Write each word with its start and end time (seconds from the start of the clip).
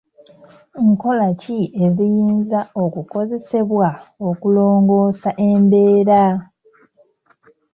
Nkola 0.87 1.27
ki 1.41 1.59
eziyinza 1.83 2.59
okukozesebwa 2.83 3.89
okulongoosa 4.29 5.29
embeera? 5.49 6.23